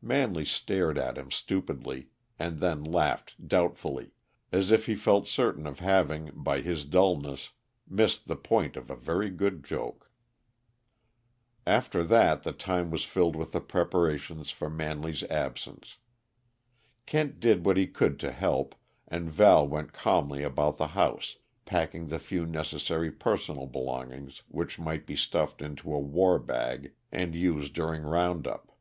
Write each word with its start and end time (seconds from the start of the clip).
Manley 0.00 0.44
stared 0.44 0.96
at 0.96 1.18
him 1.18 1.32
stupidly, 1.32 2.06
and 2.38 2.60
then 2.60 2.84
laughed 2.84 3.48
doubtfully, 3.48 4.12
as 4.52 4.70
if 4.70 4.86
he 4.86 4.94
felt 4.94 5.26
certain 5.26 5.66
of 5.66 5.80
having, 5.80 6.30
by 6.36 6.60
his 6.60 6.84
dullness, 6.84 7.50
missed 7.88 8.28
the 8.28 8.36
point 8.36 8.76
of 8.76 8.92
a 8.92 8.94
very 8.96 9.28
good 9.28 9.64
joke. 9.64 10.08
After 11.66 12.04
that 12.04 12.44
the 12.44 12.52
time 12.52 12.92
was 12.92 13.02
filled 13.04 13.34
with 13.34 13.50
the 13.50 13.60
preparations 13.60 14.52
for 14.52 14.70
Manley's 14.70 15.24
absence. 15.24 15.96
Kent 17.04 17.40
did 17.40 17.66
what 17.66 17.76
he 17.76 17.88
could 17.88 18.20
to 18.20 18.30
help, 18.30 18.76
and 19.08 19.32
Val 19.32 19.66
went 19.66 19.92
calmly 19.92 20.44
about 20.44 20.76
the 20.76 20.86
house, 20.94 21.38
packing 21.64 22.06
the 22.06 22.20
few 22.20 22.46
necessary 22.46 23.10
personal 23.10 23.66
belongings 23.66 24.44
which 24.46 24.78
might 24.78 25.06
be 25.08 25.16
stuffed 25.16 25.60
into 25.60 25.92
a 25.92 25.98
"war 25.98 26.38
bag" 26.38 26.92
and 27.10 27.34
used 27.34 27.74
during 27.74 28.02
round 28.04 28.46
up. 28.46 28.78